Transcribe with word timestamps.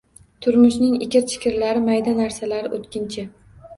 Turmushning 0.45 0.95
ikir-chikirlari, 1.07 1.85
mayda 1.91 2.17
narsalari 2.23 2.73
o‘tkinchi. 2.79 3.29